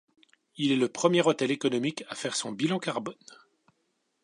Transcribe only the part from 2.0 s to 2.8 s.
à faire son bilan